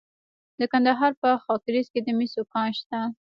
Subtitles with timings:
[0.59, 2.99] د کندهار په خاکریز کې د مسو کان شته.